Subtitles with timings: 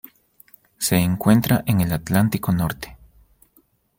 [0.79, 2.97] Se encuentra en el Atlántico norte.